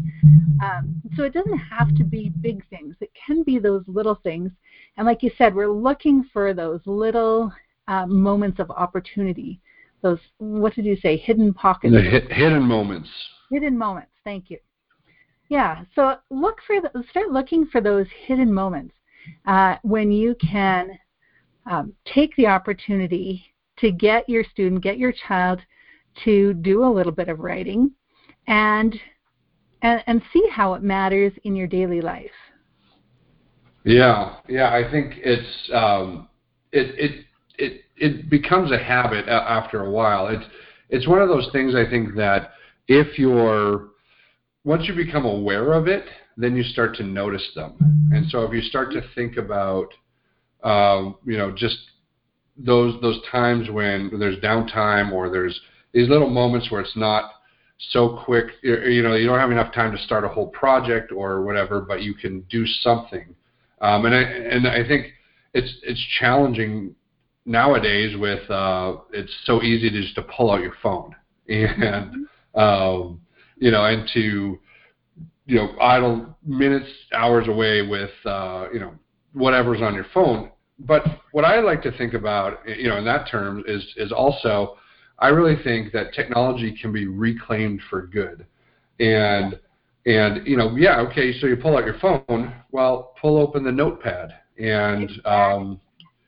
Um, 0.62 1.02
so 1.16 1.24
it 1.24 1.32
doesn't 1.32 1.58
have 1.58 1.94
to 1.96 2.04
be 2.04 2.32
big 2.40 2.66
things, 2.68 2.96
it 3.00 3.10
can 3.26 3.42
be 3.42 3.58
those 3.58 3.82
little 3.86 4.16
things. 4.22 4.50
And 4.96 5.06
like 5.06 5.22
you 5.22 5.30
said, 5.38 5.54
we're 5.54 5.72
looking 5.72 6.24
for 6.32 6.52
those 6.52 6.80
little 6.84 7.52
uh, 7.88 8.06
moments 8.06 8.60
of 8.60 8.70
opportunity. 8.70 9.60
Those, 10.02 10.18
what 10.38 10.74
did 10.74 10.84
you 10.84 10.96
say, 10.96 11.16
hidden 11.16 11.52
pockets? 11.52 11.92
The 11.92 12.00
hidden 12.00 12.62
moments. 12.62 13.08
Hidden 13.50 13.76
moments, 13.76 14.12
thank 14.24 14.50
you. 14.50 14.58
Yeah, 15.48 15.82
so 15.94 16.16
look 16.30 16.58
for 16.66 16.80
the, 16.80 17.04
start 17.10 17.30
looking 17.30 17.66
for 17.66 17.80
those 17.80 18.06
hidden 18.26 18.52
moments 18.52 18.94
uh, 19.46 19.76
when 19.82 20.12
you 20.12 20.36
can 20.36 20.98
um, 21.66 21.92
take 22.06 22.34
the 22.36 22.46
opportunity 22.46 23.44
to 23.78 23.90
get 23.90 24.28
your 24.28 24.44
student, 24.44 24.82
get 24.82 24.98
your 24.98 25.12
child 25.28 25.60
to 26.24 26.54
do 26.54 26.84
a 26.84 26.90
little 26.90 27.12
bit 27.12 27.28
of 27.28 27.40
writing 27.40 27.90
and 28.46 28.98
and, 29.82 30.02
and 30.06 30.22
see 30.32 30.46
how 30.52 30.74
it 30.74 30.82
matters 30.82 31.32
in 31.44 31.56
your 31.56 31.66
daily 31.66 32.00
life. 32.00 32.30
Yeah, 33.84 34.36
yeah, 34.46 34.74
I 34.74 34.90
think 34.90 35.14
it's 35.24 35.70
um, 35.72 36.28
it 36.70 36.94
it 36.98 37.24
it 37.58 37.82
it 38.00 38.30
becomes 38.30 38.72
a 38.72 38.78
habit 38.78 39.28
after 39.28 39.84
a 39.84 39.90
while. 39.90 40.26
It's 40.26 40.44
it's 40.88 41.06
one 41.06 41.22
of 41.22 41.28
those 41.28 41.48
things 41.52 41.74
I 41.74 41.88
think 41.88 42.16
that 42.16 42.52
if 42.88 43.18
you're 43.18 43.88
once 44.64 44.88
you 44.88 44.94
become 44.94 45.24
aware 45.24 45.72
of 45.74 45.86
it, 45.86 46.04
then 46.36 46.56
you 46.56 46.62
start 46.62 46.96
to 46.96 47.02
notice 47.02 47.46
them. 47.54 47.74
And 48.12 48.28
so 48.30 48.42
if 48.42 48.52
you 48.52 48.60
start 48.62 48.92
to 48.92 49.02
think 49.14 49.36
about, 49.36 49.88
um, 50.62 51.16
you 51.24 51.38
know, 51.38 51.52
just 51.52 51.78
those 52.56 53.00
those 53.02 53.20
times 53.30 53.70
when 53.70 54.10
there's 54.18 54.38
downtime 54.38 55.12
or 55.12 55.30
there's 55.30 55.60
these 55.92 56.08
little 56.08 56.30
moments 56.30 56.70
where 56.70 56.80
it's 56.80 56.96
not 56.96 57.32
so 57.90 58.20
quick, 58.24 58.46
you 58.62 59.02
know, 59.02 59.14
you 59.14 59.26
don't 59.26 59.38
have 59.38 59.50
enough 59.50 59.72
time 59.72 59.92
to 59.92 60.02
start 60.02 60.24
a 60.24 60.28
whole 60.28 60.48
project 60.48 61.12
or 61.12 61.42
whatever, 61.42 61.80
but 61.80 62.02
you 62.02 62.14
can 62.14 62.40
do 62.50 62.66
something. 62.66 63.34
Um, 63.80 64.04
and 64.06 64.14
I 64.14 64.20
and 64.20 64.66
I 64.66 64.86
think 64.86 65.12
it's 65.54 65.72
it's 65.82 66.04
challenging 66.18 66.94
nowadays 67.50 68.16
with 68.16 68.48
uh, 68.48 68.96
it's 69.12 69.34
so 69.44 69.60
easy 69.62 69.90
to 69.90 70.00
just 70.00 70.14
to 70.14 70.22
pull 70.22 70.52
out 70.52 70.60
your 70.60 70.74
phone 70.80 71.14
and 71.48 72.26
um, 72.54 73.20
you 73.56 73.70
know 73.70 73.84
and 73.84 74.08
to 74.14 74.58
you 75.46 75.56
know 75.56 75.76
idle 75.80 76.38
minutes 76.46 76.88
hours 77.12 77.48
away 77.48 77.82
with 77.82 78.10
uh, 78.24 78.66
you 78.72 78.78
know 78.78 78.94
whatever's 79.32 79.82
on 79.82 79.94
your 79.94 80.06
phone. 80.14 80.50
But 80.78 81.04
what 81.32 81.44
I 81.44 81.60
like 81.60 81.82
to 81.82 81.96
think 81.98 82.14
about 82.14 82.66
you 82.66 82.88
know 82.88 82.96
in 82.98 83.04
that 83.04 83.28
term 83.28 83.64
is 83.66 83.84
is 83.96 84.12
also 84.12 84.76
I 85.18 85.28
really 85.28 85.60
think 85.62 85.92
that 85.92 86.14
technology 86.14 86.76
can 86.80 86.92
be 86.92 87.06
reclaimed 87.06 87.80
for 87.90 88.06
good. 88.06 88.46
And 89.00 89.58
and 90.06 90.46
you 90.46 90.56
know 90.56 90.76
yeah 90.76 91.00
okay 91.00 91.38
so 91.40 91.46
you 91.46 91.56
pull 91.56 91.76
out 91.76 91.84
your 91.84 91.98
phone 91.98 92.54
well 92.70 93.12
pull 93.20 93.36
open 93.36 93.62
the 93.62 93.72
notepad 93.72 94.30
and 94.58 95.10
um, 95.26 95.80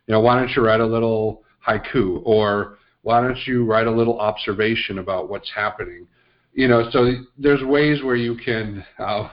you 0.06 0.12
know 0.12 0.20
why 0.20 0.38
don't 0.38 0.50
you 0.50 0.64
write 0.64 0.80
a 0.80 0.86
little 0.86 1.42
haiku 1.66 2.20
or 2.24 2.78
why 3.02 3.20
don't 3.20 3.38
you 3.46 3.64
write 3.64 3.86
a 3.86 3.90
little 3.90 4.18
observation 4.20 4.98
about 4.98 5.28
what's 5.28 5.50
happening 5.54 6.06
you 6.54 6.68
know, 6.68 6.88
so 6.90 7.10
there's 7.38 7.62
ways 7.62 8.02
where 8.02 8.16
you 8.16 8.36
can, 8.36 8.84
uh, 8.98 9.28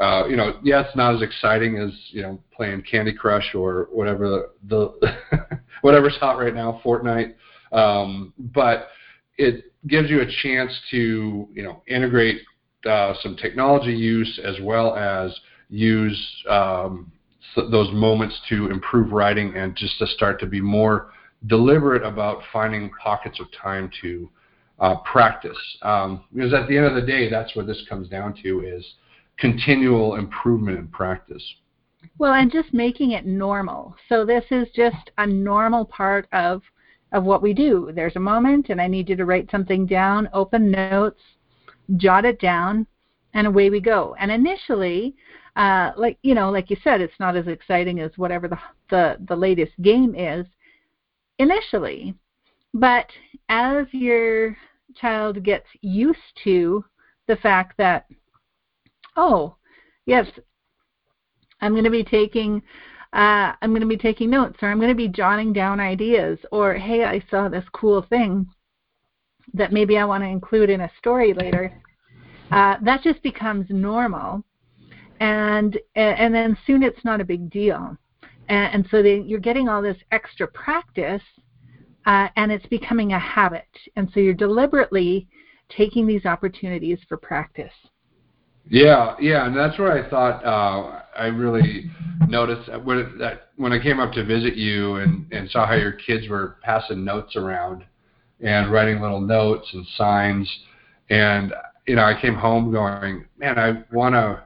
uh, 0.00 0.26
you 0.26 0.36
know, 0.36 0.58
yeah, 0.62 0.82
it's 0.86 0.96
not 0.96 1.14
as 1.14 1.22
exciting 1.22 1.76
as 1.78 1.90
you 2.08 2.22
know 2.22 2.38
playing 2.54 2.82
Candy 2.82 3.12
Crush 3.12 3.54
or 3.54 3.88
whatever 3.92 4.50
the, 4.66 4.94
the 5.00 5.58
whatever's 5.82 6.16
hot 6.16 6.38
right 6.38 6.54
now, 6.54 6.80
Fortnite. 6.84 7.34
Um, 7.72 8.32
but 8.38 8.88
it 9.36 9.72
gives 9.86 10.08
you 10.08 10.22
a 10.22 10.26
chance 10.42 10.72
to 10.90 11.48
you 11.52 11.62
know 11.62 11.82
integrate 11.88 12.40
uh, 12.86 13.14
some 13.22 13.36
technology 13.36 13.94
use 13.94 14.40
as 14.42 14.56
well 14.62 14.96
as 14.96 15.38
use 15.68 16.44
um, 16.48 17.12
those 17.70 17.92
moments 17.92 18.38
to 18.48 18.70
improve 18.70 19.12
writing 19.12 19.54
and 19.56 19.74
just 19.76 19.98
to 19.98 20.06
start 20.06 20.38
to 20.40 20.46
be 20.46 20.60
more 20.60 21.12
deliberate 21.46 22.02
about 22.02 22.42
finding 22.52 22.90
pockets 23.02 23.40
of 23.40 23.46
time 23.52 23.90
to 24.02 24.30
uh, 24.78 24.96
practice. 24.96 25.58
Um, 25.82 26.24
because 26.34 26.52
at 26.52 26.68
the 26.68 26.76
end 26.76 26.86
of 26.86 26.94
the 26.94 27.02
day, 27.02 27.30
that's 27.30 27.54
what 27.56 27.66
this 27.66 27.84
comes 27.88 28.08
down 28.08 28.34
to 28.42 28.60
is 28.60 28.84
continual 29.38 30.16
improvement 30.16 30.78
in 30.78 30.88
practice. 30.88 31.42
Well, 32.18 32.34
and 32.34 32.50
just 32.50 32.72
making 32.72 33.12
it 33.12 33.26
normal. 33.26 33.96
So 34.08 34.24
this 34.24 34.44
is 34.50 34.68
just 34.74 35.10
a 35.18 35.26
normal 35.26 35.84
part 35.84 36.28
of 36.32 36.62
of 37.12 37.24
what 37.24 37.40
we 37.40 37.54
do. 37.54 37.92
There's 37.94 38.16
a 38.16 38.20
moment, 38.20 38.68
and 38.68 38.80
I 38.80 38.88
need 38.88 39.08
you 39.08 39.16
to 39.16 39.24
write 39.24 39.50
something 39.50 39.86
down. 39.86 40.28
Open 40.32 40.70
notes, 40.70 41.20
jot 41.96 42.24
it 42.24 42.40
down, 42.40 42.86
and 43.32 43.46
away 43.46 43.70
we 43.70 43.80
go. 43.80 44.16
And 44.18 44.30
initially, 44.30 45.14
uh, 45.56 45.92
like 45.96 46.18
you 46.22 46.34
know, 46.34 46.50
like 46.50 46.70
you 46.70 46.76
said, 46.84 47.00
it's 47.00 47.18
not 47.18 47.36
as 47.36 47.46
exciting 47.46 48.00
as 48.00 48.10
whatever 48.16 48.48
the 48.48 48.58
the, 48.90 49.16
the 49.28 49.36
latest 49.36 49.72
game 49.82 50.14
is. 50.14 50.46
Initially, 51.38 52.14
but 52.72 53.06
as 53.48 53.86
your 53.92 54.56
child 54.94 55.42
gets 55.42 55.66
used 55.82 56.18
to 56.44 56.82
the 57.26 57.36
fact 57.36 57.76
that, 57.76 58.06
oh, 59.16 59.56
yes, 60.06 60.26
I'm 61.60 61.72
going 61.72 61.84
to 61.84 61.90
be 61.90 62.04
taking 62.04 62.62
uh, 63.12 63.52
I'm 63.62 63.70
going 63.70 63.80
to 63.80 63.86
be 63.86 63.96
taking 63.96 64.30
notes 64.30 64.58
or 64.60 64.70
I'm 64.70 64.78
going 64.78 64.90
to 64.90 64.94
be 64.94 65.08
jotting 65.08 65.52
down 65.52 65.80
ideas 65.80 66.38
or 66.52 66.74
hey, 66.74 67.04
I 67.04 67.22
saw 67.30 67.48
this 67.48 67.64
cool 67.72 68.02
thing 68.02 68.46
that 69.54 69.72
maybe 69.72 69.96
I 69.96 70.04
want 70.04 70.22
to 70.22 70.28
include 70.28 70.68
in 70.70 70.82
a 70.82 70.90
story 70.98 71.32
later. 71.32 71.72
Uh, 72.50 72.76
that 72.82 73.02
just 73.02 73.22
becomes 73.22 73.66
normal, 73.70 74.44
and 75.20 75.78
and 75.94 76.34
then 76.34 76.56
soon 76.66 76.82
it's 76.82 77.04
not 77.04 77.20
a 77.20 77.24
big 77.24 77.50
deal, 77.50 77.96
and, 78.48 78.74
and 78.74 78.86
so 78.90 79.02
they, 79.02 79.20
you're 79.20 79.40
getting 79.40 79.68
all 79.68 79.82
this 79.82 79.98
extra 80.12 80.46
practice 80.46 81.22
uh, 82.06 82.28
and 82.36 82.50
it's 82.52 82.66
becoming 82.66 83.12
a 83.12 83.18
habit. 83.18 83.66
And 83.96 84.08
so 84.14 84.20
you're 84.20 84.34
deliberately 84.34 85.28
taking 85.68 86.06
these 86.06 86.24
opportunities 86.24 86.98
for 87.08 87.16
practice. 87.16 87.72
Yeah, 88.68 89.14
yeah, 89.20 89.46
and 89.46 89.56
that's 89.56 89.78
where 89.78 89.92
I 89.92 90.08
thought 90.08 90.44
uh, 90.44 91.02
I 91.16 91.26
really 91.26 91.88
noticed 92.26 92.68
when 92.82 93.16
that 93.18 93.50
when 93.56 93.72
I 93.72 93.80
came 93.80 94.00
up 94.00 94.12
to 94.14 94.24
visit 94.24 94.56
you 94.56 94.96
and 94.96 95.24
and 95.32 95.48
saw 95.50 95.66
how 95.66 95.74
your 95.74 95.92
kids 95.92 96.28
were 96.28 96.56
passing 96.62 97.04
notes 97.04 97.36
around 97.36 97.84
and 98.40 98.72
writing 98.72 99.00
little 99.00 99.20
notes 99.20 99.68
and 99.72 99.86
signs, 99.96 100.52
and 101.10 101.54
you 101.86 101.94
know 101.94 102.02
I 102.02 102.20
came 102.20 102.34
home 102.34 102.72
going, 102.72 103.26
man, 103.38 103.56
I 103.56 103.84
want 103.92 104.16
to 104.16 104.42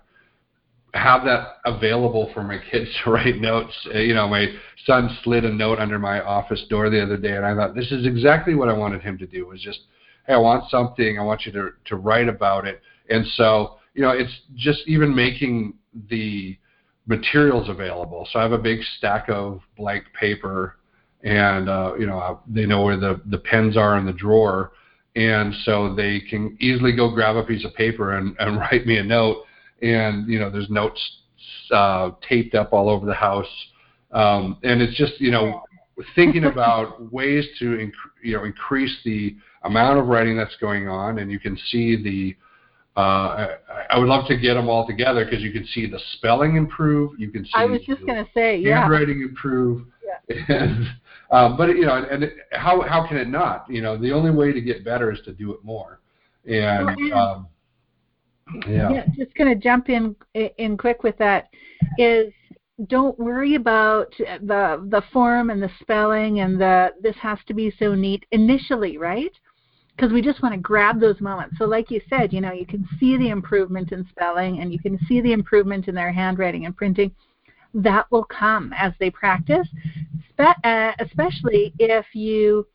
have 0.94 1.25
that 1.25 1.56
available 1.64 2.30
for 2.35 2.42
my 2.42 2.59
kids 2.70 2.88
to 3.04 3.11
write 3.11 3.40
notes. 3.40 3.73
Uh, 3.94 3.99
you 3.99 4.14
know, 4.14 4.28
my 4.28 4.47
son 4.87 5.16
slid 5.23 5.44
a 5.44 5.52
note 5.52 5.78
under 5.78 5.99
my 5.99 6.20
office 6.20 6.64
door 6.68 6.90
the 6.90 7.02
other 7.02 7.16
day, 7.16 7.37
and 7.37 7.44
I 7.44 7.54
thought 7.54 7.75
this 7.75 7.90
is 7.92 8.06
exactly 8.06 8.54
what 8.54 8.68
I 8.68 8.73
wanted 8.73 9.02
him 9.02 9.18
to 9.18 9.26
do. 9.26 9.47
Was 9.47 9.61
just, 9.61 9.80
hey, 10.26 10.35
I 10.35 10.38
want 10.38 10.70
something. 10.70 11.18
I 11.18 11.23
want 11.23 11.47
you 11.47 11.52
to 11.52 11.70
to 11.87 11.97
write 11.97 12.28
about 12.28 12.66
it. 12.66 12.80
And 13.09 13.26
so, 13.35 13.78
you 13.94 14.02
know, 14.02 14.11
it's 14.11 14.32
just 14.56 14.80
even 14.87 15.14
making 15.14 15.75
the 16.09 16.56
materials 17.06 17.68
available. 17.68 18.26
So 18.30 18.38
I 18.38 18.42
have 18.42 18.52
a 18.52 18.59
big 18.59 18.80
stack 18.97 19.28
of 19.28 19.61
blank 19.76 20.04
paper, 20.18 20.76
and 21.23 21.68
uh, 21.68 21.94
you 21.99 22.06
know, 22.06 22.18
I, 22.18 22.37
they 22.47 22.66
know 22.66 22.82
where 22.82 22.97
the 22.97 23.20
the 23.26 23.38
pens 23.38 23.76
are 23.76 23.99
in 23.99 24.06
the 24.06 24.12
drawer, 24.12 24.73
and 25.16 25.54
so 25.64 25.94
they 25.94 26.20
can 26.20 26.56
easily 26.61 26.94
go 26.94 27.11
grab 27.11 27.37
a 27.37 27.42
piece 27.42 27.64
of 27.64 27.75
paper 27.75 28.16
and, 28.16 28.35
and 28.38 28.56
write 28.59 28.87
me 28.87 28.99
a 28.99 29.04
note 29.04 29.44
and 29.82 30.28
you 30.28 30.38
know 30.38 30.50
there's 30.50 30.70
notes 30.70 31.00
uh, 31.70 32.10
taped 32.28 32.54
up 32.54 32.72
all 32.72 32.88
over 32.88 33.06
the 33.06 33.14
house, 33.14 33.46
um, 34.12 34.58
and 34.62 34.80
it's 34.82 34.96
just 34.96 35.20
you 35.20 35.30
know 35.30 35.62
thinking 36.14 36.44
about 36.52 37.12
ways 37.12 37.46
to 37.58 37.64
inc- 37.64 37.92
you 38.22 38.37
know 38.37 38.44
increase 38.44 38.96
the 39.04 39.37
amount 39.64 39.99
of 39.99 40.06
writing 40.06 40.37
that's 40.37 40.56
going 40.60 40.88
on, 40.88 41.18
and 41.18 41.30
you 41.30 41.38
can 41.38 41.56
see 41.70 42.02
the 42.02 42.37
uh, 42.96 43.00
I, 43.00 43.56
I 43.90 43.99
would 43.99 44.08
love 44.08 44.26
to 44.28 44.37
get 44.37 44.54
them 44.54 44.68
all 44.68 44.87
together 44.87 45.25
because 45.25 45.42
you 45.42 45.52
can 45.52 45.66
see 45.66 45.87
the 45.87 46.00
spelling 46.14 46.56
improve. 46.56 47.18
You 47.18 47.30
can 47.30 47.44
see. 47.44 47.50
I 47.54 47.64
was 47.64 47.80
just 47.82 48.04
going 48.04 48.25
to 48.25 48.30
say, 48.34 48.58
yeah. 48.58 48.80
Handwriting 48.80 49.22
improve. 49.22 49.87
Yeah. 50.04 50.37
And, 50.49 50.87
um, 51.32 51.56
but 51.56 51.68
you 51.70 51.87
know, 51.87 51.94
and 51.94 52.25
it, 52.25 52.34
how 52.52 52.80
how 52.82 53.06
can 53.06 53.16
it 53.16 53.28
not? 53.28 53.66
You 53.68 53.82
know, 53.82 53.96
the 53.96 54.12
only 54.12 54.32
way 54.32 54.52
to 54.52 54.60
get 54.60 54.84
better 54.84 55.12
is 55.12 55.20
to 55.25 55.32
do 55.32 55.52
it 55.52 55.64
more. 55.64 56.00
And 56.44 57.12
um, 57.12 57.46
yeah. 58.66 58.90
yeah, 58.90 59.06
just 59.16 59.35
going 59.35 59.49
to 59.49 59.61
jump 59.61 59.88
in 59.88 60.14
in 60.35 60.76
quick 60.76 61.02
with 61.02 61.16
that 61.18 61.49
is 61.99 62.32
don't 62.87 63.18
worry 63.18 63.54
about 63.56 64.12
the 64.18 64.87
the 64.88 65.02
form 65.12 65.50
and 65.50 65.62
the 65.62 65.70
spelling 65.80 66.40
and 66.40 66.61
the 66.61 66.92
this 67.00 67.16
has 67.16 67.38
to 67.47 67.54
be 67.54 67.73
so 67.78 67.94
neat 67.94 68.25
initially, 68.32 68.97
right? 68.97 69.32
Because 69.94 70.12
we 70.12 70.23
just 70.23 70.42
want 70.42 70.54
to 70.54 70.61
grab 70.61 70.99
those 70.99 71.20
moments. 71.20 71.59
So, 71.59 71.66
like 71.66 71.90
you 71.90 72.00
said, 72.09 72.32
you 72.32 72.40
know, 72.40 72.52
you 72.52 72.64
can 72.64 72.88
see 72.99 73.18
the 73.18 73.28
improvement 73.28 73.92
in 73.92 74.06
spelling 74.09 74.61
and 74.61 74.73
you 74.73 74.78
can 74.78 74.99
see 75.06 75.20
the 75.20 75.32
improvement 75.32 75.88
in 75.88 75.94
their 75.94 76.12
handwriting 76.12 76.64
and 76.64 76.76
printing. 76.76 77.14
That 77.75 78.11
will 78.11 78.25
come 78.25 78.73
as 78.76 78.92
they 78.99 79.11
practice, 79.11 79.68
uh, 80.38 80.92
especially 80.99 81.73
if 81.78 82.06
you 82.14 82.66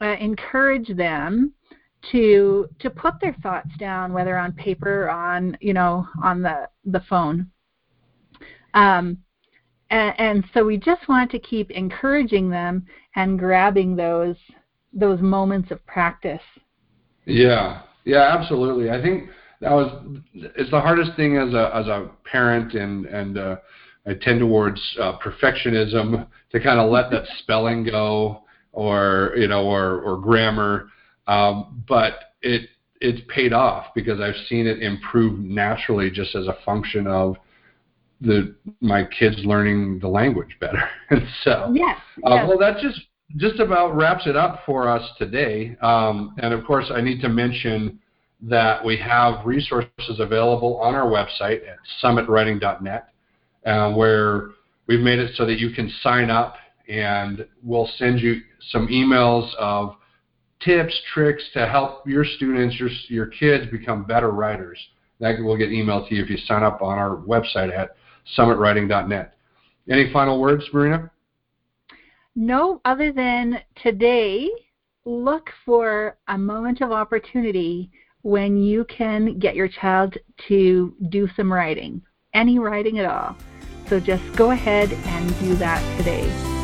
uh, 0.00 0.16
encourage 0.18 0.88
them 0.96 1.52
to 2.12 2.68
to 2.78 2.90
put 2.90 3.20
their 3.20 3.34
thoughts 3.42 3.70
down, 3.78 4.12
whether 4.12 4.36
on 4.36 4.52
paper 4.52 5.04
or 5.04 5.10
on 5.10 5.56
you 5.60 5.74
know 5.74 6.06
on 6.22 6.42
the 6.42 6.68
the 6.84 7.00
phone. 7.08 7.50
Um, 8.74 9.18
and, 9.90 10.14
and 10.18 10.44
so 10.54 10.64
we 10.64 10.76
just 10.76 11.08
want 11.08 11.30
to 11.32 11.38
keep 11.38 11.70
encouraging 11.72 12.48
them 12.48 12.86
and 13.16 13.38
grabbing 13.38 13.96
those 13.96 14.36
those 14.92 15.20
moments 15.20 15.70
of 15.70 15.84
practice. 15.86 16.42
Yeah, 17.26 17.82
yeah, 18.04 18.36
absolutely. 18.38 18.90
I 18.90 19.00
think 19.02 19.30
that 19.60 19.72
was 19.72 20.20
it's 20.34 20.70
the 20.70 20.80
hardest 20.80 21.14
thing 21.16 21.36
as 21.36 21.52
a 21.54 21.70
as 21.74 21.86
a 21.86 22.10
parent 22.30 22.74
and 22.74 23.06
and 23.06 23.38
uh, 23.38 23.56
I 24.06 24.14
tend 24.14 24.40
towards 24.40 24.80
uh, 25.00 25.18
perfectionism 25.18 26.26
to 26.52 26.60
kind 26.60 26.80
of 26.80 26.90
let 26.90 27.10
that 27.10 27.24
spelling 27.40 27.84
go 27.84 28.42
or 28.72 29.34
you 29.36 29.48
know 29.48 29.64
or 29.64 30.00
or 30.00 30.18
grammar, 30.18 30.88
um, 31.26 31.84
but 31.88 32.14
it 32.42 32.68
it's 33.00 33.20
paid 33.34 33.52
off 33.52 33.86
because 33.94 34.20
I've 34.20 34.36
seen 34.48 34.66
it 34.66 34.82
improve 34.82 35.38
naturally 35.38 36.10
just 36.10 36.34
as 36.34 36.46
a 36.46 36.56
function 36.64 37.06
of 37.06 37.36
the 38.20 38.54
my 38.80 39.04
kids 39.04 39.36
learning 39.44 39.98
the 40.00 40.08
language 40.08 40.56
better. 40.60 40.82
and 41.10 41.22
so, 41.42 41.70
yes, 41.74 41.98
uh, 42.26 42.34
yes. 42.34 42.48
well, 42.48 42.58
that 42.58 42.78
just 42.80 43.00
just 43.36 43.60
about 43.60 43.94
wraps 43.96 44.26
it 44.26 44.36
up 44.36 44.60
for 44.66 44.88
us 44.88 45.08
today. 45.18 45.76
Um, 45.80 46.34
and 46.38 46.52
of 46.52 46.64
course, 46.64 46.90
I 46.94 47.00
need 47.00 47.20
to 47.22 47.28
mention 47.28 47.98
that 48.42 48.84
we 48.84 48.96
have 48.98 49.44
resources 49.46 50.18
available 50.18 50.76
on 50.76 50.94
our 50.94 51.06
website 51.06 51.60
at 51.68 51.76
summitwriting.net, 52.02 53.08
uh, 53.66 53.92
where 53.92 54.48
we've 54.86 55.00
made 55.00 55.18
it 55.18 55.34
so 55.36 55.44
that 55.46 55.58
you 55.58 55.70
can 55.70 55.92
sign 56.02 56.30
up, 56.30 56.56
and 56.88 57.46
we'll 57.62 57.88
send 57.96 58.20
you 58.20 58.40
some 58.70 58.88
emails 58.88 59.54
of 59.56 59.94
tips, 60.60 60.98
tricks 61.12 61.42
to 61.54 61.66
help 61.66 62.06
your 62.06 62.24
students, 62.24 62.78
your 62.78 62.90
your 63.08 63.26
kids 63.26 63.70
become 63.70 64.04
better 64.04 64.30
writers. 64.30 64.78
That 65.20 65.38
will 65.40 65.56
get 65.56 65.70
emailed 65.70 66.08
to 66.08 66.14
you 66.14 66.22
if 66.22 66.30
you 66.30 66.38
sign 66.38 66.62
up 66.62 66.80
on 66.80 66.98
our 66.98 67.16
website 67.16 67.76
at 67.76 67.96
summitwriting.net. 68.36 69.34
Any 69.88 70.12
final 70.12 70.40
words, 70.40 70.64
Marina? 70.72 71.10
No, 72.36 72.80
other 72.84 73.12
than 73.12 73.60
today, 73.82 74.48
look 75.04 75.50
for 75.64 76.16
a 76.28 76.38
moment 76.38 76.80
of 76.80 76.92
opportunity 76.92 77.90
when 78.22 78.56
you 78.56 78.84
can 78.84 79.38
get 79.38 79.54
your 79.54 79.68
child 79.68 80.16
to 80.48 80.94
do 81.08 81.28
some 81.36 81.52
writing, 81.52 82.02
any 82.34 82.58
writing 82.58 82.98
at 82.98 83.06
all. 83.06 83.36
So 83.88 83.98
just 83.98 84.22
go 84.36 84.52
ahead 84.52 84.92
and 84.92 85.40
do 85.40 85.54
that 85.56 85.98
today. 85.98 86.59